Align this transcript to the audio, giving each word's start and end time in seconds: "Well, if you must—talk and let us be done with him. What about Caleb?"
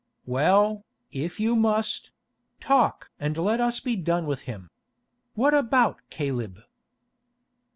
"Well, 0.25 0.83
if 1.11 1.39
you 1.39 1.55
must—talk 1.55 3.11
and 3.19 3.37
let 3.37 3.61
us 3.61 3.79
be 3.79 3.95
done 3.95 4.25
with 4.25 4.41
him. 4.49 4.71
What 5.35 5.53
about 5.53 5.99
Caleb?" 6.09 6.63